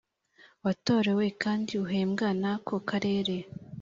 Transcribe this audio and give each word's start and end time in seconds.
watorewemo 0.65 1.37
kandi 1.43 1.71
uhembwa 1.83 2.27
n 2.41 2.43
ako 2.53 2.75
Karere 2.89 3.35